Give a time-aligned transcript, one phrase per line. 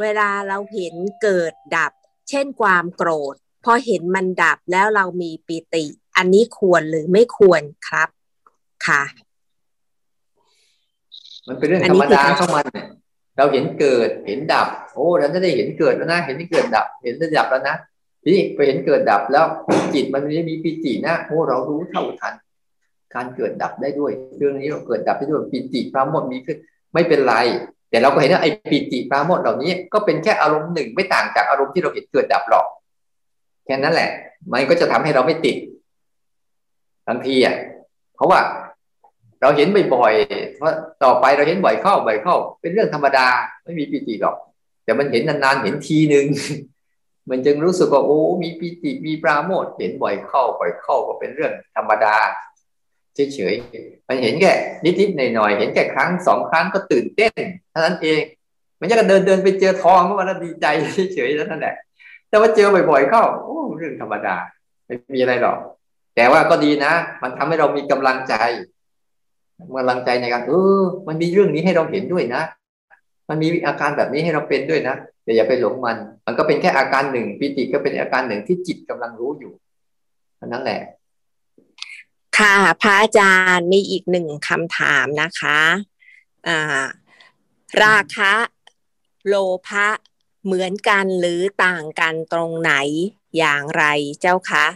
[0.00, 1.92] เวลาเราเห็นเกิดดับ
[2.28, 3.34] เช่นความโกรธ
[3.64, 5.84] พอเห็นมันดับแล้วเรามีปิติ
[6.16, 8.08] อันนี้ควรหรือไม่ควรครับ
[8.86, 9.02] ค่ะ
[11.48, 12.86] มันเป็นเรื่องธรรมดาของมันเนี่ย
[13.36, 17.76] เราเห็นเกิดเห็นดับ โอ้เราจะได้เห็นเกิดแล้วนะเห็นที่เกิดดับ เห็นที่ดับแล้วนะ
[18.22, 19.46] ทีนี้ไปเห็นเกิดดับแล้ว
[19.94, 22.34] จิตมันไม่มีปิตินะโอ้เรารู้เท่าทัน
[23.14, 26.56] การเกิดดับได้ด้วย เรื่องนี้เราเกิดดับได้ด้วยปิติพระมดมีขึ้น
[26.94, 27.34] ไม่เป็นไร
[27.96, 32.66] แต่เราก็เห็นว่าไอ้ปิติพระมดเหล่านี้ ก็เป็นแค่อารมณ์หนึ่งไม่ต่างจากอารมณ์ที่เราเห็นเกิดดับหรอก
[33.64, 34.10] แค่นั้นแหละ
[34.52, 35.56] มันก็จะทำให้เราไม่ติด
[37.08, 37.56] บางทีอะ
[38.14, 38.40] เพราะว่า
[39.40, 40.72] เราเห็นบ่อยๆเพราะ
[41.04, 43.26] ต่อไปเราเห็นบ่อยเข้าบ่อยเข้า เป็นเรื่องธรรมดา
[43.64, 44.36] ไม่มีปิติหรอก
[44.84, 46.26] แต่มันเห็นนานๆเห็นทีหนึ่ง
[47.30, 52.16] มันจึงรู้สึกว่าโอ้มีปิติมีปราโมทเห็นบ่อยเข้าบ่อยเข้าก็เป็นเรื่องธรรมดา
[53.34, 54.52] เฉยๆมันเห็นแค่
[54.84, 57.32] นิดๆหน่อยๆเห็นแค่ครั้งสองครั้งก็ตื่นเต้น
[57.70, 58.20] เท่านั้นเอง
[58.80, 60.66] มันจะเดินเดินไปเจอทองก็มันดีใจ
[61.14, 61.74] เฉยๆแล้วนั่นแหละ
[62.28, 64.36] แต่ว่าเจอบ่อยๆเข้าโอ้เรื่องธรรมดา
[64.86, 65.58] ไม่มีอะไรหรอก
[66.16, 68.34] แต่ว่าก็ดีนะ มันทำให้เรามีกำลังใจ
[69.76, 72.42] กำลังใจในการเออ มันมีเรื่องนี้ให้เราเห็นด้วยนะ
[73.28, 79.52] มันมีอาการแบบนี้ให้เราเป็นด้วยนะแต่อย่าไปหลงมัน มันก็เป็นแค่อาการหนึ่งปิติก็เป็นอาการหนึ่งที่จิตกำลังรู้อยู่
[80.46, 80.80] นั่นแหละ
[82.38, 85.60] ค่ะพระอาจารย์มีอีกหนึ่งคำถามนะคะ
[86.48, 86.84] อ่า
[87.82, 88.32] ราคะ
[89.26, 89.34] โล
[89.66, 89.88] ภะ
[90.44, 92.72] เหมือนกันหรือต่างกันตรงไหน
[93.38, 93.84] อย่างไร
[94.20, 94.66] เจ้าคะ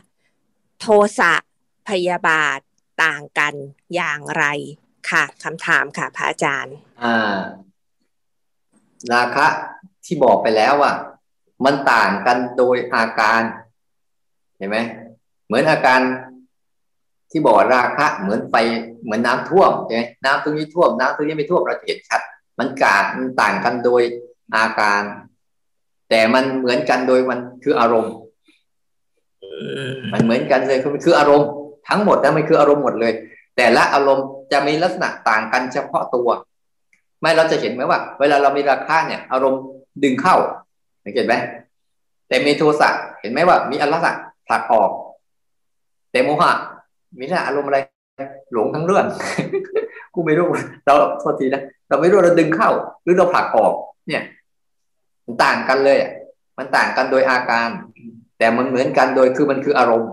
[0.81, 0.87] โท
[1.19, 1.35] สะ
[1.89, 2.59] พยาบาท
[3.05, 3.55] ต่างกัน
[3.95, 4.45] อย่างไร
[5.11, 7.39] ค่ะคำถามค่ะพระอาจารย์ อ่า
[9.13, 9.47] ราคะ
[10.05, 10.93] ที่บอกไปแล้วว่า
[11.65, 13.43] มันต่างกันโดยอาการ
[14.57, 14.79] เห็นไหม
[15.47, 16.01] เหมือนอาการ
[17.31, 18.55] ที่บอกราคะเหมือนไฟ
[19.05, 22.21] เหมือนน้ำท่วมใช่ไหมน้ำตรงนี้ท่วมน้ำตรงนี้ไม่ท่วมเราเห็นชัด
[22.59, 24.03] มันกาดมันต่างกันโดย
[24.55, 25.03] อาการ
[26.11, 28.15] แต่มันเหมือนกันโดยมันคืออารมณ์
[30.13, 31.49] มันเหมือนกันเลยคือคืออารมณ์
[31.89, 33.13] ทั้งหมดนะมันคืออารมณ์หมดเลย
[33.57, 36.29] แต่ละอารมณ์จะมีลักษณะต่างกันเฉพาะตัว
[37.21, 39.63] ไม่เราจะเห็นไหมว่า เวลาเรามีราคาเนี่ย อารมณ์
[40.03, 40.37] ดึงเข้า
[41.15, 41.35] เห็นไหม
[42.29, 42.89] แต่มีโทสะ
[43.21, 44.91] เห็นไหมว่า มีอารมณ์ผลักออก
[46.13, 46.53] แต่โมหะ
[47.19, 47.79] มีลักษณะอารมณ์อะไร
[48.53, 49.07] หลงทั้งเรื่อง
[50.15, 50.47] กูไม่รู้
[50.87, 52.71] เราโทษทีนะเราไม่รู้เราดึงเข้า
[53.03, 53.73] หรือเราผลักออก
[54.09, 54.23] เนี่ย
[55.27, 55.99] มันต่างกันเลย
[56.59, 57.69] มันต่างกันโดยอาการ
[58.39, 60.11] แต่มันเหมือนกันโดยคือมันคืออารมณ์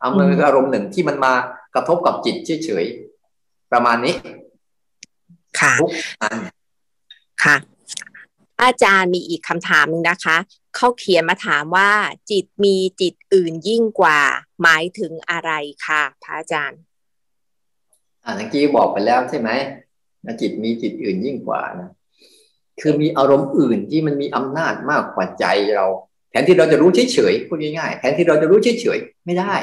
[0.00, 1.32] เอามืออารมณ์หนึ่งที่มันมา
[1.74, 4.14] กระทบกับจิตเฉยๆประมาณนี้
[5.60, 5.72] ค่ะ
[7.44, 7.54] ค่ะ
[8.62, 10.36] อาจารย์มีอีกคำถามนึงนะคะ
[10.76, 11.90] เขาเขียนมาถามว่า
[12.30, 14.20] จิตมีจิตอื่นยิ่งกว่า
[14.62, 15.52] หมายถึงอะไร
[15.86, 16.80] คะพระอาจารย์
[18.24, 19.50] อ่าเมื่อกี้บอกไปแล้วใช่ไหม
[20.40, 21.90] จิตมีจิตอื่นยิ่งกว่านะ
[22.80, 25.86] คือมีอารมณ์อื่นที่มันมีอำนาจมากกว่าใจเรา
[26.30, 29.54] แทนที่เราจะรู้เฉยๆพูดง่ายๆแทนที่เราจะรู้เฉยๆไม่ได้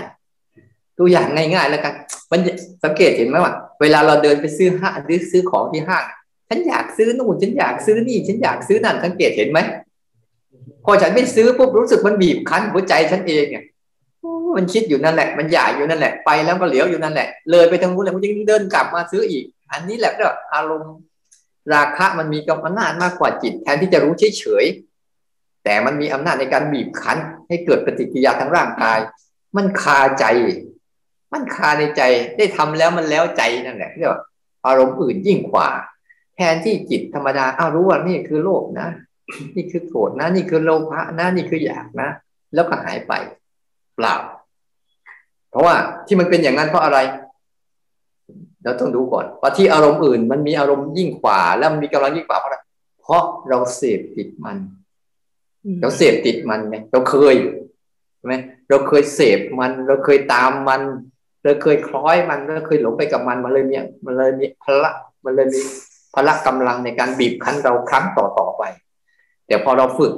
[0.98, 1.94] ตัวอย่างง่ายๆแล้วกัน
[2.32, 2.40] มัน
[2.84, 6.04] สังเกตเห็นไหมว่า เวลาเราเดินไปซื้อห้างหรือซื้อของที่ห้าง
[6.50, 9.60] ฉันอยากซื้อนู่นฉันอยากซื้อนี่ ฉันอยากซื้อนั่นสังเกตเห็นไหม
[10.86, 13.64] พอฉันไม่ซื้อปุ๊บรู้สึกมันบีบคั้นหัวใจฉันเองเนี่ย
[14.56, 20.94] มันคิดอยู่นั่นแหละ มันอยากอยู่นั่นแหละ ไปแล้วก็เหลียวอยู่นั่นแหละ เลยไปทางนู้นแล้วมันยังเดินกลับมาซื้ออีก อันนี้แหละก็อารมณ์
[21.74, 27.18] ราคะมันมีกำนาจมากกว่าจิต แทนที่จะรู้เฉยๆแต่มันมีอำนาจในการบีบคั้น
[27.48, 29.00] ให้เกิดปฏิกิริยาทางร่างกาย
[29.58, 30.26] มันคาใจ
[31.34, 32.02] มันคาในใจ
[32.38, 34.22] ได้ทำแล้วมันแล้วใจนั่นแหละเรียกว่า
[34.68, 35.70] อารมณ์อื่นยิ่งกว่า
[36.42, 38.90] แทนที่จิตธรรมดาอ้าวรู้ว่านี่คือโลภนะ
[39.56, 42.10] นี่คือโกรธนะ นี่คือโลภะนะ นี่คืออยากนะ
[42.54, 43.14] แล้วก็หายไป
[43.96, 44.16] เปล่า
[45.50, 45.76] เพราะว่า
[46.08, 47.00] ที่มันเป็นอย่างนั้นเพราะอะไร
[48.64, 52.58] เราต้องดูก่อนว่าที่อารมณ์อื่น มันมีอารมณ์ยิ่งกว่า แล้วมันมีกำลังยิ่งกว่าเพราะอะไร
[53.02, 54.58] เพราะเราเสพติดมัน
[55.82, 57.36] เราเสพติดมันไงเราเคย
[58.18, 58.36] ใช่ไหม
[58.70, 60.82] เราเคยเสพมัน เราเคยตามมัน
[61.44, 63.76] เราเคยคล้อยมันเราเคยหลงไปกับมันมันเลยมี
[64.06, 64.92] มันเลยมีพละ
[65.26, 65.62] มันเลยมี
[66.14, 68.64] พละกำลังในการบีบคั้นเราครั้งต่อต่อไป
[69.48, 70.14] แต่พอเราฝึก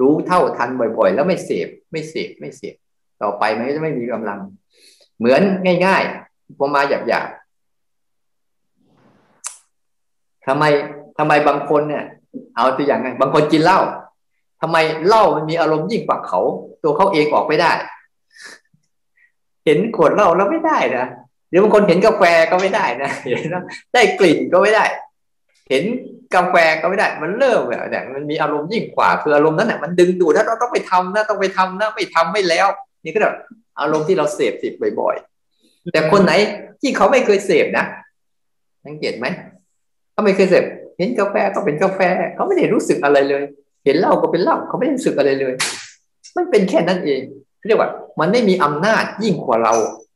[0.00, 2.74] รู้เท่าทันบ่อย ๆ แล้วไม่เสพไม่เสพไม่เสพ
[3.22, 4.38] ต่อไปมันก็จะไม่มีกำลัง
[5.18, 5.42] เหมือน
[5.86, 7.46] ง่ายๆพอมาหยาบๆ
[10.46, 10.64] ทำไม
[11.18, 12.04] ทำไมบางคนเนี่ย
[12.56, 13.80] เอาตัวอย่างไงบางคนกินเหล้า
[14.60, 14.76] ทำไม
[15.06, 16.40] เหล้ามันมีอารมณ์ยิ่งกว่าเขา
[16.82, 17.72] ตัวเขาเองออกไม่ได้
[19.64, 21.06] เห็นขวดเหล้าแล้วไม่ได้นะ
[21.50, 23.44] เดี๋ยวบางคนเห็นกาแฟก็ไม่ได้นะเห็น
[23.94, 24.84] ได้กลิ่นก็ไม่ได้
[25.68, 25.84] เห็น
[26.34, 32.66] กาแฟก็ไม่ได้ มันเริ่มแบบเนี่ยมันมีอารมณ์ยิ่งกว่าคืออารมณ์นั้นแหละมันดึงดูดถ้าเราต้องไปทำนะต้องไปทำนะไม่ทำไม่แล้ว
[33.04, 33.36] นี่ก็แบบ
[33.80, 36.32] อารมณ์ที่เราเสพติดบ่อยๆ แต่คนไหน
[36.80, 37.84] ที่เขาไม่เคยเสพนะ
[38.84, 39.26] สังเกตไหม
[40.12, 40.64] เขาไม่เคยเสพ
[40.98, 42.00] เห็นกาแฟก็เป็นกาแฟ
[42.34, 43.44] เขาไม่ได้รู้สึกอะไรเลย
[43.84, 45.54] เห็นเหล้าก็เป็นเหล้าเขาไม่ได้รู้สึกอะไรเลย
[46.36, 47.20] มันเป็นแค่นั้นเอง
[47.66, 47.90] เรียกว่า
[48.20, 49.74] มันไม่มีอำนาจยิ่งกว่าเรา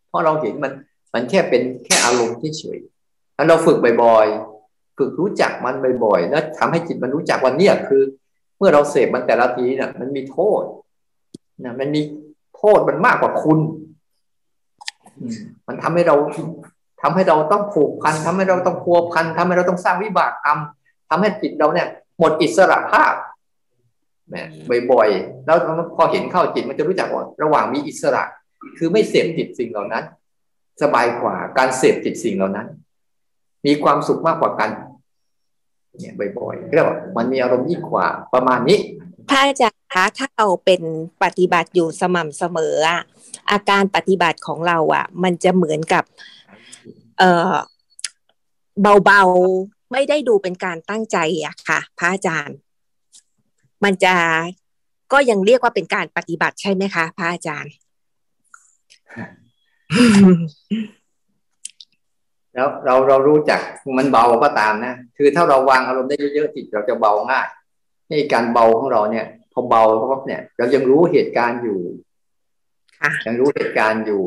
[0.08, 0.72] เพราะเราเห็นมัน
[1.14, 2.78] มันแค่เป็นแค่อารมณ์ที่เฉย
[3.34, 4.59] แล้วเราฝึกบ่อยๆ
[5.00, 5.74] ฝึกรู้จักมัน
[6.04, 8.02] บ่อยๆแล้วทำให้จิตมันรู้จักวันเนี้ยคือ
[8.58, 10.62] เมื่อเราเสพมันแต่ละทีเนี่ยมันมีโทษ
[11.64, 12.02] นะมันมี
[12.56, 13.58] โทษมันมากกว่าคุณ
[15.66, 16.16] มันทำให้เรา
[17.02, 20.58] ทำให้เราต้องผูกพันทำให้เราต้องพัวพันทำให้เราต้องสร้างวิบากกรรม
[21.10, 21.88] ทำให้จิตเราเนี่ย
[22.18, 23.14] หมดอิสระภาพ
[24.34, 24.48] นะ
[24.92, 25.58] บ่อยๆ แล้ว
[25.96, 28.22] พอเห็นเข้าจิตมันจะรู้จักว่าระหว่างมีอิสระ
[28.78, 30.04] คือไม่เสพติดสิ่งเหล่านั้น
[30.82, 32.66] สบายกว่าการเสพติดสิ่งเหล่านั้น
[33.66, 34.70] มีความสุขมากกว่ากัน
[35.98, 38.78] เนี่ยบ่อยๆเรียกว่ามันมีอารมณ์ยิ่งกว่าประมาณนี้
[39.28, 40.82] พระอาจารย์คะถ้าเราเป็น
[41.22, 43.02] ปฏิบัติอยู่สม่ำเสมออะ
[43.50, 46.04] อาการปฏิบัติของเราอะมันจะเหมือนกับ
[47.18, 47.22] เอ
[47.52, 47.54] อ
[49.04, 52.56] เบาๆไม่ได้ดูเป็นการตั้งใจอะค่ะ พระอาจารย์
[53.84, 54.14] มันจะ
[55.12, 57.72] ก็ยังเรียกว่าเป็นการปฏิบัติใช่ไหมคะ พระอาจารย์
[62.54, 63.60] แล้วเราเรารู้จัก
[63.98, 67.46] มันเบาก็ตามนะคือถ้าเราวางอารมณ์ได้เยอะๆจิตเราจะเบาง่าย
[68.10, 71.80] ในการเบาของเราเนี่ย พอเบาเพราะเนี่ย เรายังรู้เหตุการณ์อยู่
[73.26, 74.24] ยังรู้เหตุการณ์อยู่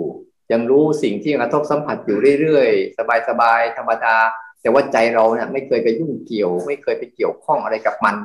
[0.51, 2.97] ยังรู้สิ่งที่กระทบสัมผัสอยู่เรื่อยๆ
[3.29, 4.15] สบายๆธรรมดา
[4.61, 8.15] แต่ว่าใจเราเนี่ยไม่เคยไปยุ่งเกี่ยว ไม่เคยไปเกี่ยวข้องอะไรกับมัน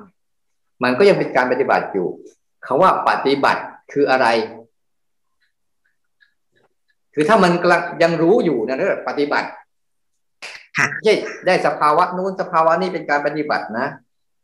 [0.82, 2.08] มันก็ยังเป็นการปฏิบัติอยู่
[2.66, 3.62] คาว่าปฏิบัติ
[3.92, 4.26] คืออะไร
[7.14, 9.48] คือถ้ามันกำลังยังรู้อยู่นะเรื่องปฏิบัติ
[11.04, 11.14] ใช่
[11.46, 13.86] ได้สภาวะนู้นสภาวะนี้เป็นการปฏิบัตินะ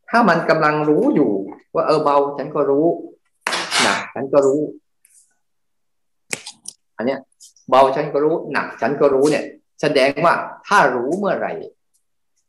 [0.09, 1.31] ถ้ามันกำลังรู้อยู่
[1.75, 2.85] ว่าเออเบาฉันก็รู้
[3.81, 4.61] หนักฉันก็รู้
[6.97, 7.19] อันเนี้ย
[7.69, 9.43] เบาฉันก็รู้หนักฉันก็รู้เนี่ย
[9.81, 10.33] แสดงว่า
[10.67, 11.53] ถ้ารู้เมื่อไหร่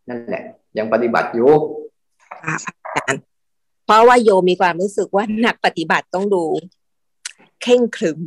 [0.09, 0.45] นั่นแหละ
[0.79, 1.51] ยังปฏิบัติอยู่
[2.45, 2.55] อา
[2.97, 3.23] จารย์
[3.87, 6.45] เพราะว่าโยมีความรู้สึกว่าหนักปฏิบัติต้องดู
[7.63, 8.21] เข่งขรึม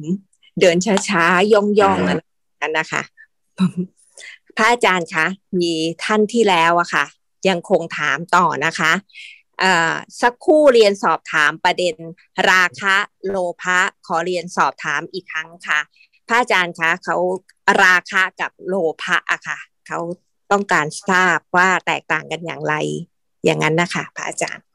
[0.60, 0.78] เดิน
[1.10, 2.22] ช้าๆย่องๆอะไร
[2.62, 3.02] นั้นนะคะ
[3.58, 3.60] พ
[4.60, 5.26] ระอาจารย์คะ
[5.62, 5.74] มี
[6.04, 7.06] ท่านที่แล้วอะค่ะ
[7.50, 8.92] ยังคงถามต่อนะคะ
[10.22, 11.96] สักคู่เรียนสอบถามประเด็น
[12.52, 12.96] ราคะ
[13.28, 15.80] โลภะขอเรียนสอบถามอีกครั้งค่ะ
[16.28, 17.16] พระอาจารย์คะเขา
[17.84, 19.58] ราคะกับโลภะอะค่ะ
[19.88, 20.00] เขา
[20.52, 22.76] ต้องการทราบว่าแตกต่างกันอย่างไร
[23.46, 24.66] อย่างนั้นนะคะพระอาจารย์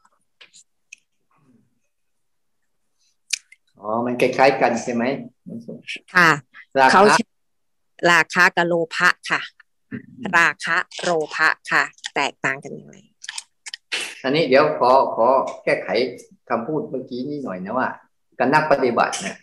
[3.79, 5.03] อ๋อมันคล้ายๆกันใช่ไหม
[6.15, 6.29] ค่ะ
[6.91, 7.01] เขา
[8.11, 9.41] ราคะกับโลภะค่ะ
[10.37, 11.83] ราคะโลภะค่ะ
[12.15, 12.95] แตกต่างกันยังไง
[14.23, 15.27] อันนี้เดี๋ยวขอขอ
[15.63, 15.89] แก้ไข
[16.49, 17.89] คำพูดเมื่อกี้นี้หน่อยนะว่า
[18.39, 19.35] การนักปฏิบัติเนี่ย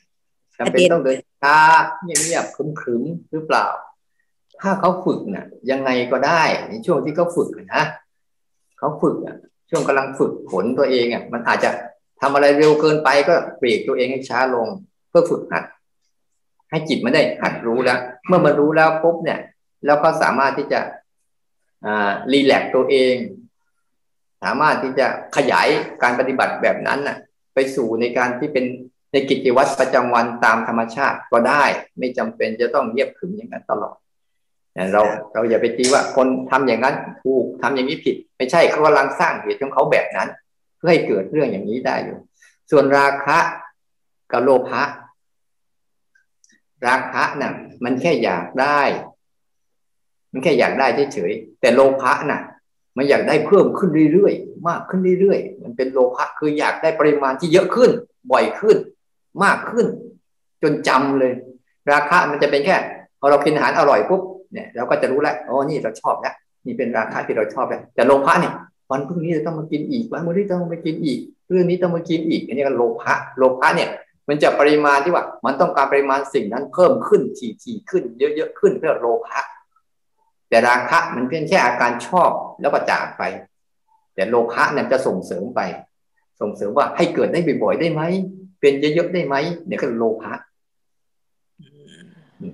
[0.58, 1.56] จำเป็นต้องเดินช้า
[2.02, 3.66] เงียบๆคึมๆหรือเปล่า
[4.60, 7.84] ถ้าเขาฝึกเนี่ยยังไงก็ได้ในช่วงที่เขาฝึกนะ
[8.78, 9.37] เขาฝึกอะ
[9.70, 11.70] ช่วงกำลังฝึกผลตัวเองอะมันอาจจะ
[12.20, 14.69] ทำอะไรเร็วเกินไปก็เบรกตัวเองให้ช้าลง
[15.08, 15.64] เพื่อฝึกหัด
[16.70, 19.38] ให้จิตมันได้หัดรู้แล้ว เมื่อมันรู้แล้วปุ๊บเนี่ย
[19.87, 20.81] แล้วก็สามารถที่จะ
[22.32, 23.17] รีแลกตัวเอง
[24.43, 25.69] สามารถที่จะขยาย
[26.03, 27.17] การปฏิบัติแบบนั้นน่ะ
[27.55, 28.65] ไปสู่ในการที่เป็น
[29.12, 31.65] ในกิจวัตรประจำวันตามธรรมชาติก็ได้
[31.98, 33.96] ไม่จำเป็นจะต้องเยียบขึงอย่างนั้นตลอด
[34.93, 40.29] เราเราอย่าไปตีว่าคนทำอย่างนั้นถูกทำอย่างนี้ผิด ไม่ใช่เขากำลังสร้างเหตุของเขาแบบนั้น
[40.79, 42.19] เพื่อให้เกิดเรื่องอย่างนี้ได้อยู่
[42.70, 43.39] ส่วนราคะ
[44.32, 44.82] กับโลภะ
[46.86, 47.53] ราคะน่ะ
[47.84, 48.81] มันแค่อยากได้
[50.32, 52.41] มันแค่อยากได้เฉยๆแต่โลภะน่ะ
[52.96, 57.91] มันอยากได้เพิ่มขึ้นเรื่อยๆมากขึ้นเรื่อยๆมันเป็นโลภะคืออยากได้ปริมาณที่เยอะขึ้น
[58.32, 58.77] บ่อยขึ้น
[59.44, 59.86] มากขึ้น
[60.62, 61.32] จนจำเลย
[61.93, 62.77] ราคามันจะเป็นแค่
[63.20, 64.22] พอเรากินอาหารอร่อยปุ๊บ
[64.53, 66.34] เนี่ยเราก็จะรู้แล้วอ๋อนี่เราชอบแล้ว
[66.67, 68.55] นี่เป็นราคาที่เราชอบแล้วแต่โลภะเนี่ย
[68.91, 73.89] วันพรุ่งนี้จะต้องมากินอีกวันพรุ่งนี้ต้องมากินอีกเรื่องนี้ต้องมากินอีกอันนี้ก็โลภะโลภะเนี่ย
[74.29, 79.41] มันจะปริมาณที่ว่า มันต้องการปริมาณสิ่งนั้นเพิ่มขึ้นถี่ๆขึ้น เยอะๆขึ้นเพื่อโลภะ
[80.53, 82.31] แต่ราคะมันเพียงแค่อาการชอบ
[82.61, 83.23] แล้วก็จากไป
[84.15, 85.61] แต่โลภะเนี่ยจะส่งเสริมไป
[86.41, 88.03] ส่งเสริมว่าให้เกิดได้บ่อยๆได้ไหม
[88.61, 89.35] เป็นเยอะๆได้ไหม
[89.67, 90.32] เนี่ยก็โลภะ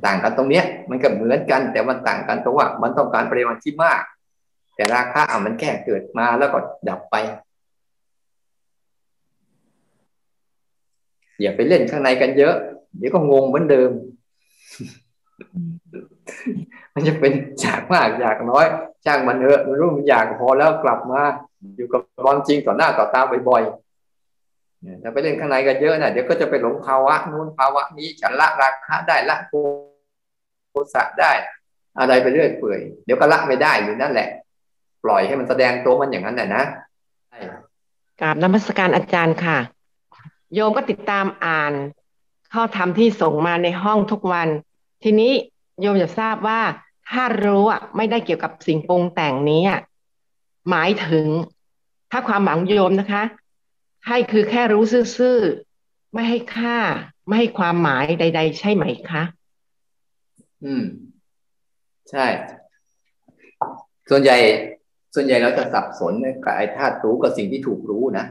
[0.07, 4.03] ต่างกันตรงเนี้ย มันก็เหมือนกัน แต่มันต่างกันตรงว่า มันต้องการปริมาณที่มาก
[4.75, 7.17] แต่ราคาอะมันแค่เกิดมาแล้วก็ดับไป
[11.41, 12.55] อย่าไปเล่นข้างในกันเยอะ
[12.99, 13.91] เดี๋ยวก็งงเหมือนเดิม
[16.95, 18.67] มันจะเป็นอยากมากอยากน้อย
[19.05, 21.23] ช่างมันเถอะมันรู้มันอยากพอแล้วกลับมา
[21.77, 29.53] อยู่กับความจริงต่อหน้าต่อตาบ่อยๆถ้าไปเล่นข้างในกันเยอะนะเดี๋ยวก็จะไปหลงภาวะนู้นภาวะนี้ฉันละราคะได้ละโท
[30.95, 31.33] สะได้
[31.99, 34.29] อะไรไปเรื่อยเปื่อยเดี๋ยวก็ละไม่ได้อยู่นั่นแหละ
[35.05, 36.65] ปล่อยให้มันแสดงตัวมันอย่างนั้นแหละนะ
[38.21, 39.59] กราบนมัสการอาจารย์ค่ะ
[40.55, 41.73] โยมก็ติดตามอ่าน
[42.53, 44.49] ข้อธรรมที่ส่งมาในห้องทุกวัน
[45.05, 45.33] ทีนี้
[45.81, 46.61] โยมจะทราบว่า
[47.11, 49.63] ถ้ารู้อะไม่ได้เกี่ยวกับสิ่งปรุงแต่งนี้
[50.71, 51.27] หมายถึง
[52.11, 53.23] ถ้าความหวังโยมนะคะ
[54.07, 54.83] ให้คือแค่รู้
[55.19, 56.79] ซื่อๆไม่ให้ค่า
[57.27, 59.23] ไม่ให้ความหมายใด ๆ ใช่ไหมคะ
[60.65, 60.85] อืม
[62.11, 62.27] ใช่
[64.11, 64.37] ส่วนใหญ่
[65.15, 66.13] ส่วนใหญ่เราจะสับสน
[66.45, 68.27] กับไอ้ธาตุรู้กับสิ่งที่ถูกรู้นะ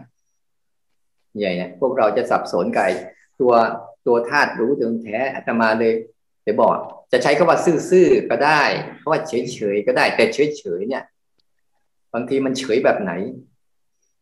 [1.39, 2.89] ใหญ่เนี่ยพวกเราจะสับสนกับ
[3.39, 3.53] ตัว
[4.07, 5.93] ตัวธาตุรู้ถึงแท้อาตมาเลย
[6.47, 6.77] ไปบอก
[7.11, 8.61] จะใช้คำว่าซื่อๆก็ได้
[9.01, 11.03] คำว่าเฉยๆก็ได้ แต่เฉยๆเนี่ย
[12.13, 13.11] บางทีมันเฉยแบบไหน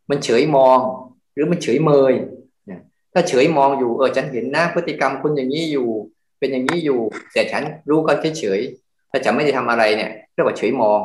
[0.09, 0.79] มันเฉยมอง
[1.33, 2.13] หรือมันเฉยเมย
[3.13, 5.87] ถ้าเฉยมองอยู่เออฉันเห็นนะพฤติกรรมคุณอย่างนี้อยู่
[6.39, 6.99] เป็นอย่างนี้อยู่
[7.33, 10.99] แต่ฉันรู้ก็เฉยๆถ้าฉันไม่ได้ทำอะไรเนี่ยเรียกว่าเฉยมอง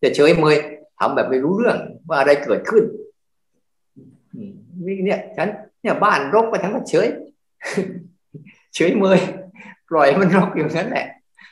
[0.00, 0.56] แต่เฉยเมย
[0.98, 2.84] ทำแบบไม่รู้เรื่องว่าอะไรเกิดขึ้น
[4.86, 5.48] นี่เนี่ย ฉัน
[5.82, 7.08] เนี่ยบ้านรกไปทั้งก็เฉย
[8.74, 9.18] เฉยเมย
[9.90, 11.06] ปล่อยมันรกอยู่นั้นแหละ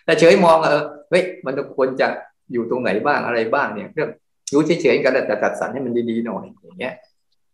[0.04, 2.06] แต่เฉยมองเออเฮ้ยมันควรจะ
[2.52, 4.10] อยู่ตรงไหนบ้างอะไรบ้างเนี่ยเรื่อง
[4.52, 6.94] รู้เฉยๆกันแต่ตัดสรรให้มันดีๆหน่อยอย่างเงี้ย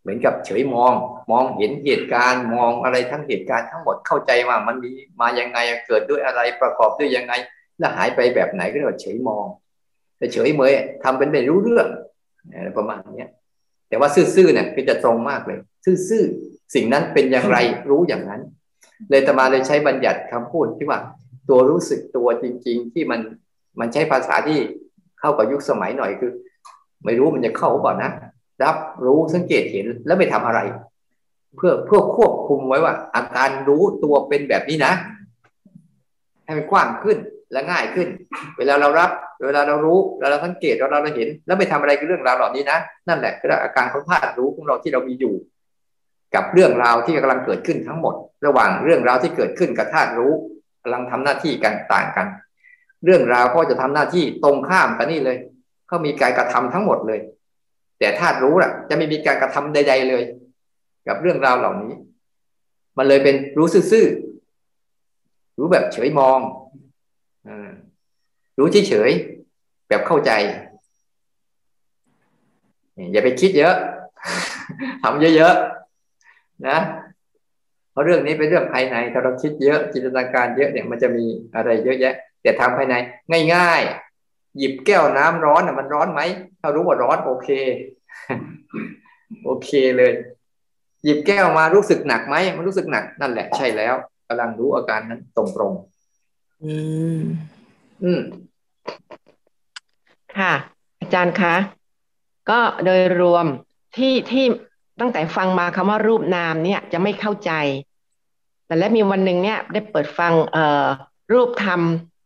[0.01, 0.93] เหมือนกับเฉยมอง
[1.31, 7.33] มองเห็นเหตุการณ์มองอะไรทั้งเหตุการณ์ทั้งหมดเข้าใจว่ามันมีมายังไงเกิดด้วยอะไรประกอบด้วยยังไง
[7.79, 9.45] แล้วหายไปแบบไหนก็เรียกว่าเฉยมอง
[10.17, 10.73] แต่เฉยเมย
[11.03, 11.87] ทำเป็นไม่รู้เรื่อง
[12.77, 13.29] ประมาณเนี้ย
[13.89, 15.59] แต่ว่าซื่อๆเนี่ยก็จะตรงมากเลย
[16.09, 17.57] ซื่อๆสิ่งนั้นเป็นอย่างไร
[17.89, 18.41] รู้อย่างนั้น
[19.09, 20.99] เลยตมาเลยใช้บัญญัติคำพูดที่ว่า
[21.49, 23.21] ตัวรู้สึกตัวจริง ๆ ที่มัน
[23.79, 24.59] มันใช้ภาษาที่
[25.19, 26.31] เข้ากับยุคสมัยหน่อยคือ
[27.05, 28.11] ไม่รู้มันจะเข้าบ่านะ
[28.63, 30.59] รับรู้สังเกตเห็นแล้วไปทำอะไร
[31.55, 34.93] เพื่อเพื่อควบคุมไว้ว่า อาการรู้ตัวเป็นแบบนี้นะ
[36.45, 37.17] ให้มันกว้างขึ้น
[37.51, 38.07] และง่ายขึ้น
[38.57, 39.09] เวลาเรารับ
[39.45, 45.35] เวลาเรารู้เวลาเราสังเกตเราเราเห็น แล้วไปทำอะไรกับเรื่องราวเหล่านี้นะนั่นแหละคืออาการของธาตุรู้ของเราที่เรามีอยู่
[46.35, 50.31] กับเรื่องราวที่กำลังเกิดขึ้นทั้งหมด ระหว่างเรื่องราวที่เกิดขึ้นกับธาตุรู้
[50.83, 52.27] กำลังทำหน้าที่กันต่างกัน
[53.05, 55.37] เรื่องราวก็จะทำหน้าที่ตรงข้ามกันนี่เลย
[55.87, 57.19] เขามีการกระทำทั้งหมดเลย
[57.99, 60.23] แต่ธาตุรู้ล่ะ จะไม่มีการกระทำใด ๆเลย
[61.07, 61.93] กับเรื่องราวเหล่านี้
[62.97, 66.39] มันเลยเป็นรู้ซื่อๆรู้แบบเฉยมอง
[68.57, 70.31] รู้เฉยๆแบบเข้าใจ
[73.11, 73.75] อย่าไปคิดเยอะ
[75.03, 76.77] ทำเยอะๆนะ
[77.93, 82.95] เพราะเรื่องนี้เป็นเรื่องภายในถ้าเราคิดเยอะจินตนาการเยอะเนี่ยมันจะมีอะไรเยอะแยะ แต่ทำภายใน
[83.55, 83.81] ง่าย
[84.19, 86.21] ๆ หยิบแก้วน้ำร้อนอะมันร้อนไหม
[86.61, 87.49] ถ้ารู้ว่าร้อนโอเค
[89.45, 90.11] โอเคเลย
[91.03, 93.95] หยิบแก้วมารู้สึกหนักไหมมันรู้สึกหนักนั่นแหละใช่แล้ว
[94.27, 96.73] กำลังรู้อาการนั้นตรงๆอื
[97.19, 97.21] ม
[98.03, 98.21] อืม
[100.37, 100.53] ค่ะ
[100.99, 101.55] อาจารย์คะ
[102.49, 103.45] ก็โดยรวม
[103.97, 104.45] ที่ที่
[104.99, 107.51] ตั้งแต่ฟังมาคำว่ารูปนามเนี่ยจะไม่เข้าใจ
[108.65, 110.85] แต่และมีวันหนึ่งเนี่ยได้เปิดฟังเอ่อ
[111.33, 111.81] รูปธรรม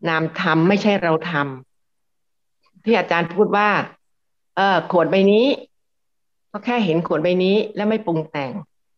[0.09, 3.69] นามธรรมไม่ใช่เราทำที่อาจารย์พูดว่า
[4.55, 5.45] เออขวดใบนี้
[6.51, 8.51] ก็แค่เห็นขวดใบนี้แล้วไม่ปรุงแต่ง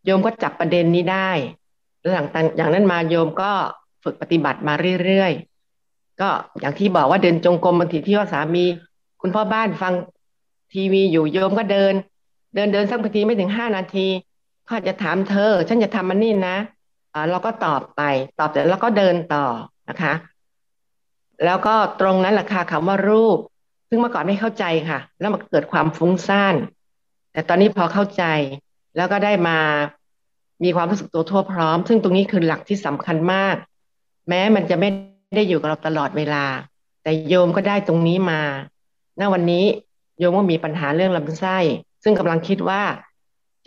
[0.05, 1.31] โยมก็จับประเด็นนี้ได้
[2.15, 3.51] หลังจากอย่างนั้นมาโยมก็
[4.03, 4.73] ฝึกปฏิบัติมา
[5.03, 8.65] เรื่อยๆ ก็อย่างที่บอกว่าเดินจงกรมบางทีที่ว่าสามี
[9.21, 9.93] คุณพ่อบ้านฟัง
[10.73, 11.93] ทีวีอยู่โยมก็เดิน
[12.55, 14.07] เดินเดินสักนาทีไม่ถึงห้านาที
[14.65, 16.57] เขาจะถามเธอ ฉันจะทำมันนี่นะ
[17.29, 18.01] เราก็ตอบไป
[18.39, 19.45] ตอบเสร็จแล้วก็เดินต่อ
[19.89, 20.13] นะคะ
[21.45, 23.37] แล้วก็ตรงนั้นแหละค่ะคำว่ารูป
[23.89, 26.55] ซึ่งเมื่อก่อนไม่เข้าใจค่ะ แล้วมันเกิดความฟุ้งซ่าน
[27.31, 28.23] แต่ตอนนี้พอเข้าใจ
[28.97, 29.59] แล้วก็ได้มา
[30.63, 33.55] มีความรู้สึกตัวทั่วพร้อม ซึ่งตรงนี้คือหลักที่สำคัญมาก
[34.29, 34.89] แม้มันจะไม่
[35.35, 36.45] ได้อยู่กับเราตลอดเวลา
[37.03, 38.41] แต่โยมก็ได้ตรงนี้มา
[39.19, 39.65] ณ วันนี้
[40.19, 41.57] โยมก็มีปัญหาเรื่องลำไส้
[42.03, 42.81] ซึ่งกำลังคิดว่า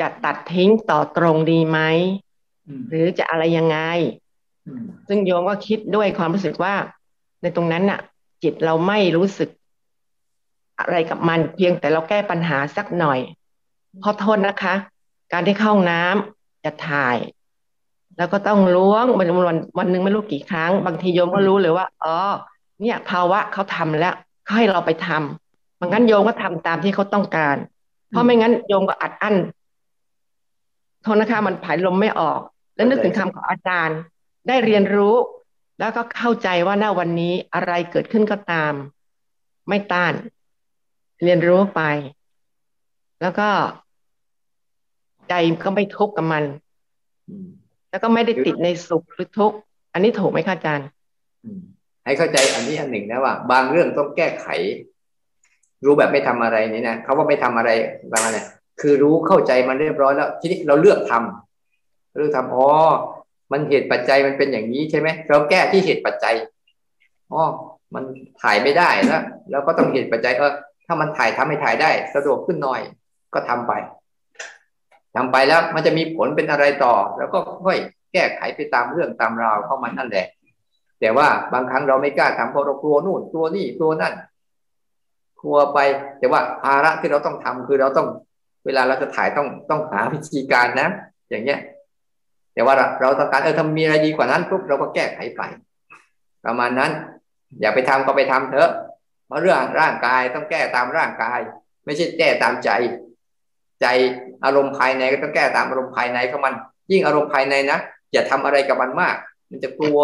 [0.01, 1.79] จะตัดทิ้งต่อตรงดีไหม
[2.89, 3.79] หรือจะอะไรยังไง
[5.09, 6.75] ซึ่งโยมก็คิดด้วยความรู้สึกว่า
[7.43, 8.01] ในตรงนั้นน่ะ
[8.43, 9.51] จิตเราไม่รู้สึก
[10.79, 13.19] อะไรกับมันเพียงแต่เราแก้ปัญหาสักหน่อย
[14.05, 14.75] ขอโทษนะคะ
[15.33, 17.17] การที่เข้าน้ำจะถ่าย
[18.17, 22.17] แล้วก็ต้องล้วงวันวันวันหนึ่งไม่รู้กี่ครั้ง บางทีโยมก็รู้เลยว่าอ๋อ
[22.81, 27.57] เนี่ย ภาวะเขาทำแล้วเขาให้เราไปทำบางงั้นโยมก็ทำตามที่เขาต้องการ
[28.13, 29.37] เพราะไม่งั้นโยมก็อัดอั้น
[31.03, 32.41] โทษนะคะมันผายลมไม่ออก
[32.75, 33.99] แล้วนึกถึงคำของอาจารย์
[34.49, 35.15] ได้เรียนรู้
[35.79, 38.73] แล้วก็เข้าใจว่าหน้าวันนี้อะไรเกิดขึ้นก็ตาม
[39.69, 40.13] ไม่ต้าน
[41.25, 41.83] เรียนรู้ไป
[43.23, 43.49] แล้วก็
[45.29, 46.45] ใจก็ไม่ทุกข์กับมัน
[47.91, 49.57] แล้วก็ไม่ได้ติดในสุขหรือทุกข์
[49.93, 50.89] อันนี้ถูกไหมคะอาจารย์
[52.05, 54.47] ให้เข้าใจอันนี้อันหนึ่งนะว่า บางเรื่องต้องแก้ไข
[55.85, 57.71] รู้แบบไม่ทำอะไรนี่นะเขาว่าไม่ทำอะไร
[58.13, 58.45] ประมาณนี้
[58.81, 62.67] คือรู้เข้าใจมันเรียบร้อยแล้ว ทีนี้เราเลือกทำเลือกทำอ๋อ
[63.53, 66.35] มันเหตุปัจจัยมันเป็นอย่างนี้ใช่ไหมเราแก้ที่เหตุปัจจัย
[67.33, 67.43] อ๋อ
[67.95, 68.05] มัน
[68.43, 70.53] ถ่ายไม่ได้แล้วแล้วก็ต้องเหตุปัจจัยเออ
[70.87, 72.81] ถ้ามันถ่ายทำให้ถ่ายได้ สะดวกขึ้นหน่อย
[73.35, 73.73] ก็ทำไป
[75.17, 77.79] ทำไปแล้วมันจะมีผลเป็นอะไรต่อ แล้วก็ค่อย
[78.13, 80.27] แก้ไขไปตามเรื่องตามราวเข้ามันนั่นแหละ
[81.01, 84.15] แต่ว่าบางครั้งเราไม่กล้าทำเพราะเรากลัวนู่นกลัวนี่กลัวนั่น
[85.43, 85.79] กลัวไป
[86.19, 88.09] แต่ว่าภาระที่เราต้องทำคือเราต้อง
[88.67, 90.89] เวลาเราจะถ่ายต้องต้องหาวิธีการนะ
[91.31, 91.61] อย่างเงี้ย
[92.55, 95.43] แต่ว่าเราต้องการเออทำมีอะไรดีกว่านั้นปุ๊บเราก็แก้ไขไป
[96.45, 96.91] ประมาณนั้น
[97.61, 98.71] อย่าไปทำก็ไปทำเถอะ
[99.27, 101.41] เพราะเรื่องร่างกายต้องแก้ตามร่างกาย
[101.85, 102.71] ไม่ใช่แก้ตามใจ
[103.81, 103.87] ใจ
[104.45, 106.55] อารมณ์ภายในก็ต้องแก้ตามอารมณ์ภายในของมัน
[106.91, 107.79] ยิ่งอารมณ์ภายในนะ
[108.13, 109.17] อย่าทำอะไรกับมันมาก
[109.51, 110.01] มันจะกลัว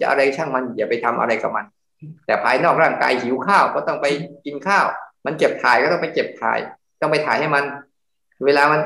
[0.00, 1.64] จะอะไรช่างมัน อย่าไปทำอะไรกับมัน
[2.26, 4.06] แต่ภายนอกร่างกายหิวข้าวก็ต้องไป
[4.44, 4.86] กินข้าว
[5.26, 6.58] มันเจ็บถ่ายก็ต้องไปเจ็บถ่าย
[7.00, 7.64] ต้องไปถ่ายให้มัน
[8.44, 8.80] เวลามัน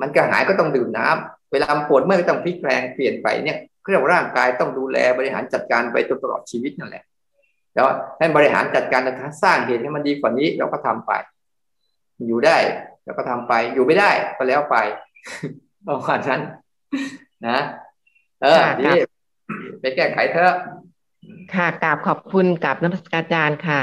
[0.00, 3.58] มันกระหายก็ต้องดื่มน้ำเวลาปวดเมื่อยก็ต้องพลิกแปลงเปลี่ยนไปเนี่ย
[3.90, 7.04] เรียกว่าร่างกายต้องดูแลบริหารจัดการไปตลอดชีวิตนั่นแหละ
[7.74, 7.86] แล้ว
[8.18, 11.12] ให้บริหารจัดการนะสร้างเหตุให้มันดีกว่านี้เราก็ทำไป
[12.26, 12.56] อยู่ได้
[13.04, 14.76] แล้วก็ทำไป อยู่ไม่ได้ก็แล้วไป
[15.86, 16.40] ประมาณนั้น
[17.48, 17.60] นะ
[18.42, 18.90] เออดี
[19.80, 20.54] ไปแก้ไขเถอะ
[21.54, 23.80] ค่ะกราบขอบคุณกับนักอาจารย์ค่ะ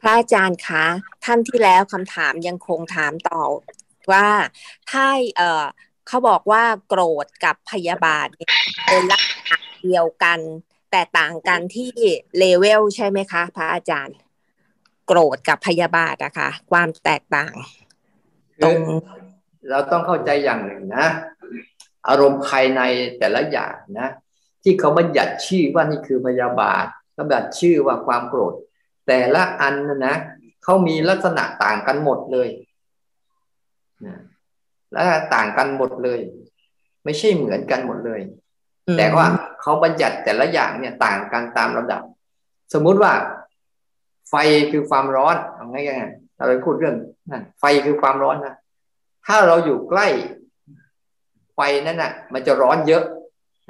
[0.00, 0.84] พระอาจารย์คะ
[1.24, 3.42] ท่านที่แล้วคำถามยังคงถามต่อ
[4.12, 4.28] ว่า
[4.90, 5.64] ถ้าเออ
[6.06, 8.26] เขาบอกว่าโกรธกับพยาบาท
[8.86, 10.38] เป็นลักษณะเดียวกัน
[10.90, 11.90] แต่ต่างกันที่
[12.38, 14.16] เลเวลใช่ไหมคะ พระอาจารย์
[15.06, 17.54] โกรธกับพยาบาทอะคะความแตกต่าง
[18.62, 18.78] ตรง
[19.70, 21.06] เราต้องเข้าใจอย่างหนึ่งนะ
[22.08, 22.80] อารมณ์ภายใน
[23.18, 24.08] แต่ละอย่างนะ
[24.62, 26.86] ที่เขาบัญญัติชื่อว่านี่คือพยาบาท
[27.18, 28.54] บัญญัติชื่อว่าความโกรธ
[29.06, 30.16] แต่ละอันนะนะ
[30.64, 32.48] เขามีลักษณะต่างกันหมดเลย
[34.06, 34.16] นะ
[34.92, 35.02] และ
[35.34, 36.20] ต่างกันหมดเลย
[37.04, 38.20] ไม่ใช่เหมือนกันหมดเลย
[38.98, 39.26] แต่ว่า
[39.60, 42.02] เขาบัญญัติแต่ละอย่างเนี่ยต่างกันตามระดับ
[42.72, 43.12] สมมุติว่า
[44.30, 44.34] ไฟ
[44.70, 46.96] คือความร้อนเอาง่ายๆเราไปพูดเรื่อง
[47.30, 48.54] นั่นไฟคือความร้อนนะ
[49.26, 50.06] ถ้าเราอยู่ใกล้
[51.54, 53.04] ไฟนั้นน่ะ มันจะร้อนเยอะ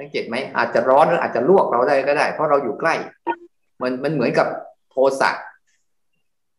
[0.03, 2.95] สังเกตไหมอาจจะร้อนหรืออาจจะลวกเราได้ก็ได้ เพราะเราอยู่ใกล้
[3.81, 4.47] มันมันเหมือนกับ
[4.91, 5.29] โทสะ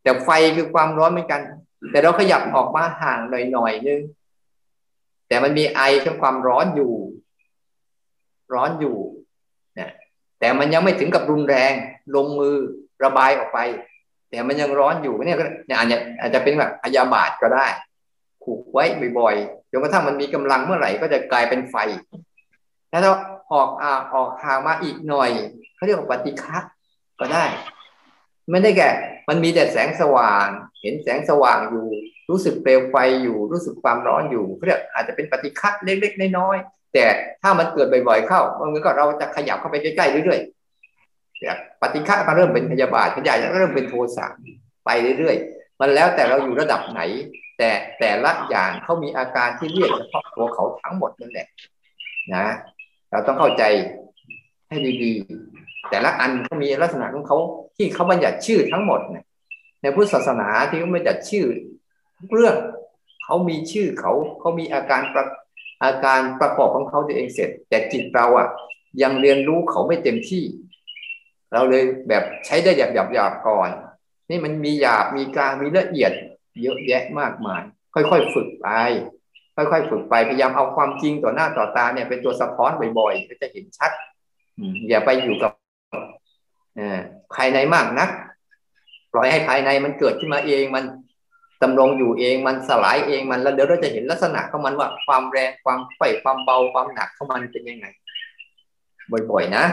[0.02, 1.40] แต่ไฟคือความร้อนเหมือนกัน
[1.90, 4.00] แต่เราขยับออกมาห่างหน่อยๆนึง
[5.28, 6.92] แต่มันมีไอคือความร้อนอยู่
[8.54, 8.96] ร้อนอยู่
[9.74, 9.90] เนี่ย
[10.40, 11.72] แต่มันยังไม่ถึงกับรุนแรง
[12.14, 12.54] ลงมือ
[13.04, 13.58] ระบายออกไป
[14.30, 15.44] แต่มันยังร้อนอยู่เนี่ยก็
[15.78, 17.66] อาจจะอาจจะเป็นแบบพยาบาทก็ได้
[18.42, 18.84] ผูกไว้
[19.18, 21.76] บ่อยๆจนกระทั่งมันมีกำลังเมื่อไหร่ก็จะกลายเป็นไฟ
[22.94, 23.14] แล้วถ้า
[23.52, 25.30] ออกอ่าออกห่างมาอีกหน่อย
[25.74, 26.58] เขาเรียกว่าปฏิฆะ
[27.20, 27.44] ก็ได้
[28.50, 28.90] ไม่ได้แก่
[29.28, 30.46] มันมีแต่แสงสว่าง
[30.80, 31.86] เห็นแสงสว่างอยู่
[32.30, 37.04] รู้สึกเปลวไฟอยู่รู้สึกความร้อนอยู่เขาเรียกอาจจะเป็นปฏิฆะเล็กๆน้อยๆแต่
[37.42, 38.40] ถ้ามันเกิดบ่อยๆเข้า
[38.74, 44.26] มันก็เราจะขยับเข้าไปใกล้ๆเรื่อยๆปฏิฆะก็เริ่มเป็นพยาบาทขยายแล้วเริ่มเป็นโทสะ
[44.84, 47.00] ไปเรื่อยๆ มันแล้วแต่เราอยู่ระดับไหน
[47.58, 51.46] แต่แต่ละอย่างเขามีอาการที่เรียกเฉพาะตัวเขาทั้งหมดนั่นแหละ
[52.34, 52.46] นะ
[53.14, 53.64] เราต้องเข้าใจ
[54.68, 57.38] ให้ดีๆ แต่ละอันเขามีลักษณะของเขา
[57.76, 59.24] ที่เขาบัญญัติชื่อทั้งหมดเนี่ย
[59.82, 61.46] ในพุทธศาสนาที่เขาบัญญัติชื่อ
[62.18, 62.56] ทุกเรื่อง
[63.24, 65.26] เขามีชื่อเขาเขามีอาการประ
[65.84, 68.48] อาการประกอบของเขาตัวเองเสร็จ แต่จิตเราอะ
[69.02, 70.44] ยังเรียนรู้เขาไม่เต็มที่
[71.52, 73.70] เราเลยแบบใช้ได้หยาบหยาบหยาบก่อน
[74.30, 76.12] นี่มันมีหยาบมีกลางมีละเอียด
[76.62, 77.62] เยอะแยะมากมาย
[77.94, 78.68] ค่อยๆ ฝึกไป
[79.56, 83.90] ค่อยๆฝึกไปพยายามเอาความจริงต่อหน้าต่อตาเนี่ยเป็นตัวสะท้อนบ่อยๆก็จะเห็นชัด
[84.88, 85.52] อย่าไปอยู่กับ
[87.34, 88.10] ภายในมากนัก
[89.12, 90.84] ปล่อยให้ภายในมันเกิดขึ้นมาเองมัน
[91.62, 97.86] ดำรงอยู่เองมันสลายเองมันแล้วเดี๋ยวเราจะเห็นลักษณะของมันว่าความแรงความไฟความเบาความหนักของมันเป็นยังไง
[99.30, 99.64] บ่อยๆนะ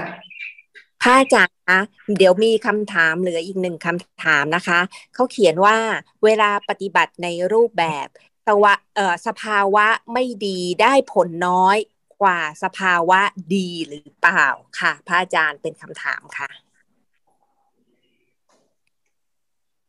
[1.02, 1.80] พระอาจารย์คะ
[2.18, 4.80] เดี๋ยวมีคำถามเหลืออีกหนึ่งคำถามนะคะ
[5.14, 5.78] เขาเขียนว่า
[6.26, 8.08] เวลาปฏิบัติในรูปแบบ
[8.48, 11.78] สวะเอ่อสภาวะไม่ดีได้ผลน้อย
[12.22, 13.20] กว่าสภาวะ
[13.56, 14.46] ดีหรือเปล่า
[14.80, 16.50] ค่ะ พระอาจารย์เป็นคำถามค่ะ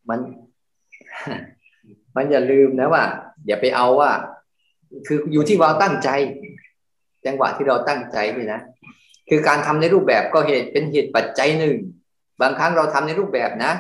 [0.09, 0.21] มัน
[2.17, 3.05] มันอย่าลืมนะว่า
[3.47, 4.11] อย่าไปเอาว่า
[5.07, 6.09] คืออยู่ที่เราตั้งใจ
[7.27, 8.61] จังหวะที่เราตั้งใจนี่นะ
[9.29, 11.77] คือการทำในรูปแบบก็เหตุเป็นเหตุปัจจัยหนึ่ง
[12.41, 13.73] บางครั้งเราทำในรูปแบบนะ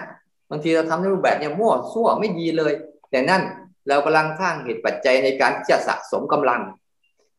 [0.51, 2.73] บางทีเราทำในรูปแบบเนี่ยมั่วซั่วไม่ดีเลย
[3.11, 3.43] แต่นั่น
[3.88, 6.61] เรากำลังสร้างเหตุปัจจัยในการที่จะสะสมกำลัง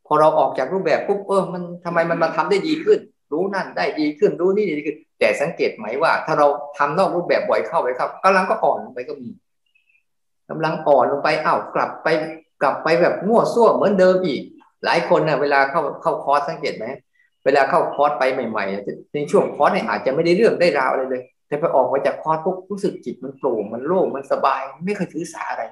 [0.07, 2.99] พอเราออกจากรูปแบบปุ๊บเออมันทำไมมันมาทำได้ดีขึ้น
[3.31, 9.29] รู้นั่นได้ดีขึ้นรู้นี่ดีขึ้น แต่สังเกตไหมว่า ถ้าเราทำนอกรูปแบบบ่อยเข้าไปครับกำลังก็อ่อนไปก็มี
[10.49, 12.07] กำลังอ่อนลงไปอ้าวกลับไป
[12.61, 14.41] กลับไปแบบมั่วซั่วเหมือนเดิมอีก
[14.85, 16.85] หลายคนนะเวลาเข้าเข้าคอร์สสังเกตไหม
[17.45, 25.63] เวลาเข้าคอร์สไปใหม่ๆในช่วงคอร์สเนี่ยอาจจะไม่ได้เรื่องได้ราวอะไรเลย แต่ไปออกมาจากคอร์สปุ๊บรู้สึกจิตมันโปร่งมันโล่งมันสบาย ไม่เคยถือสาอะไร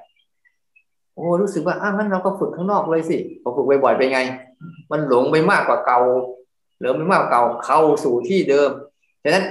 [1.22, 4.20] โอ้รู้สึกว่าอ้างั้นเราก็ฝึกข้างนอกเลยสิพอฝึกบ่อยๆไปไง
[4.92, 6.00] มันหลงไปมากกว่าเก่า
[6.80, 8.70] หรือไม่มากกว่าเก่าเข้าสู่ที่เดิม
[9.24, 9.46] ฉะนั้น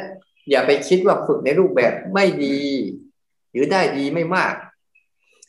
[0.50, 2.60] อย่าไปคิดว่าฝึกในรูปแบบไม่ดี
[3.52, 4.54] หรือได้ดีไม่มาก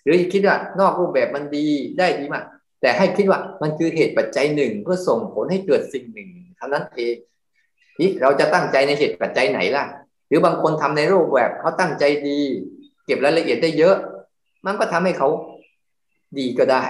[0.03, 1.67] หรือคิดว่านอกรูปแบบมันดี
[1.99, 2.43] ได้ดีมาก
[2.81, 7.15] แต่ให้คิดว่ามันคือเหตุปัจจัยหนึ่งเพื่อส่งผลให้เกิดสิ่งหนึ่งเท่านั้นเอง
[7.97, 9.85] ที่เราจะตั้งใจในเหตุปัจจัยไหนล่ะ
[10.27, 12.39] หรือบางคนทำในรูปแบบเขาตั้งใจดี
[13.05, 13.95] เก็บรายละเอียดได้เยอะ
[14.65, 15.27] มันก็ทำให้เขา
[16.37, 16.83] ดีก็ได้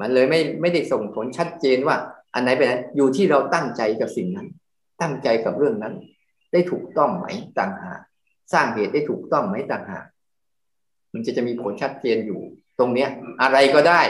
[0.00, 1.96] มันเลยไม่ไม่ได้ส่งผลชัดเจนว่า
[2.34, 4.48] อันไหนเป็นไหนอยู่ที่เราตั้งใจกับสิ่งนั้น
[5.00, 5.94] ตั้งใจกับเรื่องนั้น
[6.52, 7.26] ได้ถูกต้องไหม
[7.58, 8.00] ต่างหาก
[8.52, 10.04] สร้างเหตุได้ถูกต้องไหมต่างหาก
[11.12, 12.40] มันจะจะมีผลชัดเจนอยู่
[12.78, 13.08] ตรงเนี้ย
[13.42, 14.00] อะไรก็ได้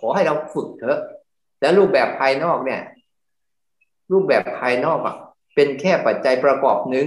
[0.00, 1.00] ขอให้เราฝึกเถอะ
[1.60, 2.80] แล้วรูปแบบภายนอกเนี่ย
[4.12, 5.16] รูปแบบภายนอกอะ
[5.54, 7.06] เป็นแค่ปัจจัยประกอบหนึ่ง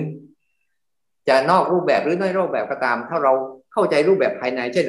[1.29, 3.33] จะนอกรูปแบบหรือนอยรูปแบบก็ตาม ถ้าเรา
[3.73, 4.85] เข้าใจรูปแบบภายในเช่น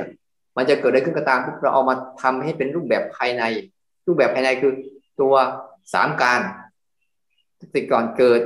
[0.57, 3.43] มันจะเกิดอะไรขึ้นก็ตามเราเอามาทำให้เป็นรูปแบบภายใน
[4.07, 4.73] รูปแบบภายในคือ
[5.21, 5.35] ตัว
[5.95, 6.41] สามการ
[7.75, 8.41] ติดก่อนเกิด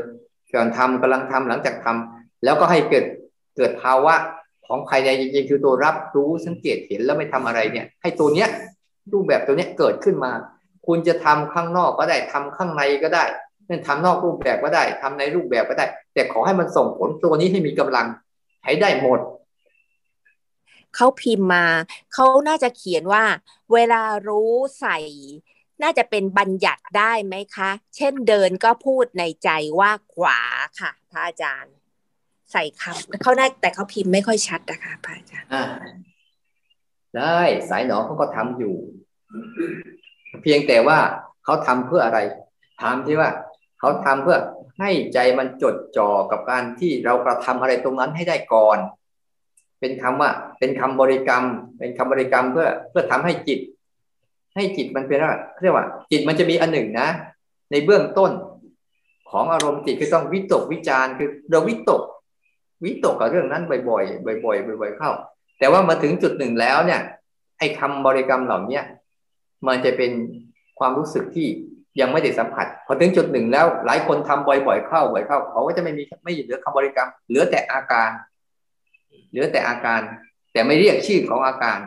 [0.54, 3.04] ก่อนทำกำลังทำหลังจากทำแล้วก็ให้เกิด
[3.56, 4.14] เกิดภาวะ
[4.66, 8.48] ของภายในจริงๆคือตัวรับรู้สังเกตเห็นแล้วไม่ทำอะไรเนี่ย ให้ตัวเนี้ย
[9.12, 10.32] รูปแบบตัวเนี้ยเกิดขึ้นมา
[10.86, 13.24] คุณจะทำข้างนอกก็ได้ทำข้างในก็ได้
[13.68, 18.06] นั่นทำนอกรูปแบบก็ได้ทำในรูปแบบก็ได้ แต่ขอให้มันส่งผลตัวนี้ให้มีกำลัง
[18.64, 19.20] ให้ได้หมด
[20.96, 21.66] เขาพิมพ์มา
[22.14, 23.24] เขาน่าจะเขียนว่า
[23.72, 24.98] เวลารู้ใส่
[25.82, 30.38] น่าจะเป็นบัญญัติได้ไหมคะ เช่นเดินก็พูดในใจว่าขวา
[30.80, 31.74] ค่ะพระอาจารย์
[32.52, 35.48] ใส่คำเขาได้แต่เขาพิมพ์ไม่ค่อยชัดนะคะพระอาจารย์
[37.16, 38.74] ได้สายหนอเขาก็ทำอยู่
[40.42, 40.98] เพียงแต่ว่า
[41.44, 42.18] เขาทำเพื่ออะไร
[42.80, 43.30] ถามที่ว่า
[43.80, 44.38] เขาทำเพื่อ
[44.80, 48.78] ให้ใจมันจดจ่อกับการที่เรากระทำอะไรตรงนั้นให้ได้ก่อน
[49.80, 51.44] เป็นคำว่า เป็นคำบริกรรม
[51.78, 53.60] เป็นคำบริกรรมเพื่อเพื่อทำให้จิต
[54.54, 57.08] ให้จิตมันเป็นว่าเรียกว่า จิตมันจะมีอันหนึ่งนะ
[57.70, 58.30] ในเบื้องต้น
[59.30, 62.02] ของอารมณ์จิตคือต้องวิตกวิจารคือเราวิตก
[62.84, 65.10] วิตกกับเรื่องนั้นบ่อยๆบ่อยๆบ่อยๆเข้า
[65.58, 67.00] แต่ว่ามาถึงจุดหนึ่งแล้วเนี่ย
[67.58, 68.84] ไอ้คาบริกรรมเหล่าเนี้ย
[69.66, 70.12] มันจะเป็น
[70.78, 71.46] ความรู้สึกที่
[72.00, 78.10] ยังไม่ได้สัมผัส พอถึงจุดหนึ่งแล้ว หลายคนทำบ่อยๆเข้าบ่อยเข้าเขาก็จะไม่มีไม่เหลือคำบริกรรม เหลือแต่อาการ
[79.30, 80.00] เหลือแต่อาการ
[80.52, 81.78] แต่ไม่เรียกชื่อของอาการ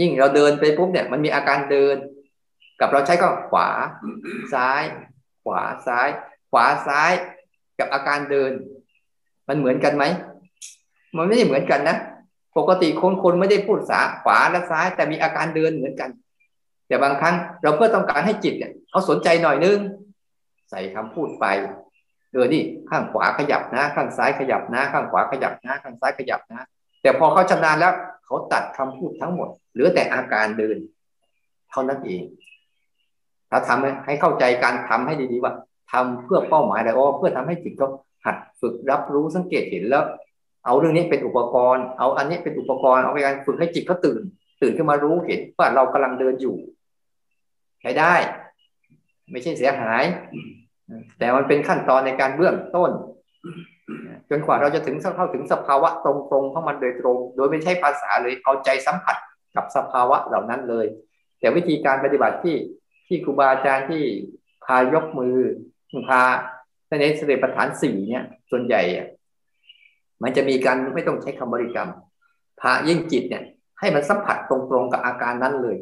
[0.00, 1.96] ยิ่งเราเดินไปปุ๊บเนี่ย มันมีอาการเดิน
[2.80, 3.68] กับเราใช้ก็ขวา
[4.54, 4.82] ซ้าย
[5.44, 6.08] ขวาซ้าย
[6.50, 7.12] ขวาซ้าย
[7.78, 8.52] กับอาการเดิน
[9.48, 10.04] มันเหมือนกันไหม
[11.16, 11.96] มันไม่ได้เหมือนกันนะ
[12.58, 16.10] ปกติคนคนไม่ได้พูดสาขวาและซ้าย แต่มีอาการเดินเหมือนกัน
[16.88, 19.78] แต่บางครั้งเราเพื่อต้องการให้จิตเนี่ยเขาสนใจหน่อยนึง
[20.70, 21.46] ใส่คำพูดไป
[22.34, 26.66] เออนี่ข้างขวาขยับนะ ข้างซ้ายขยับนะ ข้างขวาขยับนะ ข้างซ้ายขยับนะ
[27.02, 27.92] แต่พอเขาชำนาญแล้ว
[28.26, 30.76] เขาตัดคำพูดทั้งหมดเหลือแต่อาการเดิน
[31.70, 32.22] เท่านั้นเอง
[33.50, 35.52] ถ้าทำให้เข้าใจการทำให้ดีๆว่า
[35.92, 37.88] ทำเพื่อเป้าหมายอะไรอ๋อเพื่อทำให้จิตเขา
[38.24, 40.04] หัดฝึกรับรู้สังเกตเห็นแล้ว
[40.64, 44.22] เอาเรื่องนี้เป็นอุปกรณ์ เอาอันนี้เป็นอุปกรณ์เอาไปการฝึกให้จิตเขาตื่น
[44.62, 46.56] ตื่นขึ้นมารู้เห็นว่าเรากำลังเดินอยู่
[47.80, 48.14] ใช้ได้
[49.30, 50.04] ไม่ใช่เสียหาย
[51.18, 52.90] แต่มันเป็นขั้นตอนในการเบื้องต้น
[54.30, 59.16] จนกว่าเราจะถึงเข้าถึงสภาวะตรงๆของมันโดยตรง โดยไม่ใช่ภาษาเลยเอาใจสัมผัส
[59.56, 60.86] กับสภาวะเหล่านั้นเลย
[61.40, 62.56] แต่วิธีการปฏิบัติที่
[63.06, 64.02] ที่ครูบาอาจารย์ที่
[64.64, 65.36] พายกมือ
[66.08, 66.22] พา
[67.00, 69.06] ในสเด็จประฐานสี่เนี่ย ส่วนใหญ่อะ
[70.22, 71.90] มันจะมีการไม่ต้องใช้คำบริกรรม
[72.60, 73.44] พายิ่งจิตเนี่ย
[73.80, 75.76] ให้มันสัมผัสตรงๆกับอาการนั้นเลย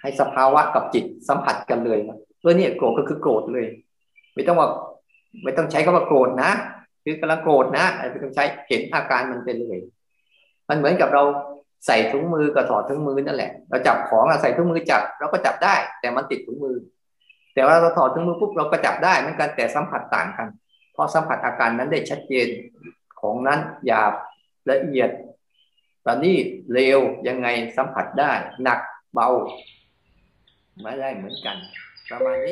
[0.00, 2.12] ให้สภาวะกับจิตสัมผัสกันเลยเอ
[2.48, 3.66] อเนี่โกรธก็คือโกรธเลย
[4.34, 4.68] ไม่ต้องว่า
[5.44, 6.50] ไม่ต้องใช้คำว่าโกรธนะ
[7.04, 9.80] คือกำลังโกรธนะไม่ต้องใช้เห็นอาการมันเป็นเลย
[10.68, 11.22] มันเหมือนกับเรา
[11.86, 16.76] ใส่ถุงมือกับถอดถุงมือนั่นแหละ เราจับของใส่ถุงมือจับเราก็จับได้ แต่มันติดถุงมือ
[17.54, 20.48] แต่ว่าเราถอดถุงมือปุ๊บเราก็จับได้เหมือนกันแต่สัมผัสต่างกัน
[20.92, 22.48] เพราะสัมผัสอาการนั้นได้ชัดเจน
[23.20, 24.12] ของนั้นหยาบ
[24.70, 25.10] ละเอียด
[26.06, 26.36] ตอนนี้
[26.72, 28.78] เร็วยังไงสัมผัสได้ หนัก
[29.14, 29.28] เบา
[30.82, 31.56] ไม่ได้เหมือนกัน
[32.10, 32.42] Bang